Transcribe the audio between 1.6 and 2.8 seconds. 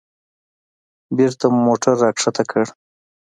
موټر راښکته کړ.